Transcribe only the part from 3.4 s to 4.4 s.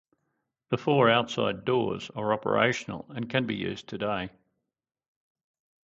be used today.